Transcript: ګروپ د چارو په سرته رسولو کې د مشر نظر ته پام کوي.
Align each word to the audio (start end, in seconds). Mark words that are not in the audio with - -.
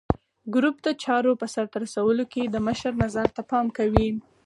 ګروپ 0.53 0.75
د 0.83 0.87
چارو 1.03 1.31
په 1.41 1.47
سرته 1.53 1.77
رسولو 1.85 2.23
کې 2.33 2.41
د 2.47 2.55
مشر 2.67 2.91
نظر 3.03 3.27
ته 3.35 3.41
پام 3.51 3.65
کوي. 3.77 4.09